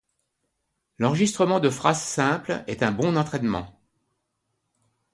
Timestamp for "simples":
2.01-2.63